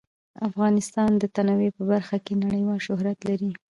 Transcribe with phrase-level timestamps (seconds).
[0.47, 3.51] افغانستان د تنوع په برخه کې نړیوال شهرت لري.